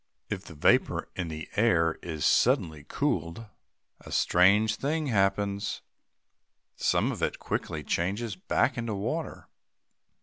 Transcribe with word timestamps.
If 0.31 0.45
the 0.45 0.55
vapor 0.55 1.09
in 1.15 1.27
the 1.27 1.47
air 1.55 1.99
is 2.01 2.25
suddenly 2.25 2.83
cooled, 2.89 3.45
a 3.99 4.11
strange 4.11 4.77
thing 4.77 5.05
happens. 5.05 5.83
Some 6.75 7.11
of 7.11 7.21
it 7.21 7.37
quickly 7.37 7.83
changes 7.83 8.35
back 8.35 8.79
into 8.79 8.95
water. 8.95 9.47